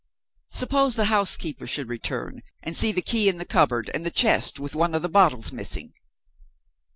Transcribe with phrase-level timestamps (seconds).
[0.49, 4.59] Suppose the housekeeper should return, and see the key in the cupboard, and the chest
[4.59, 5.93] with one of the bottles missing?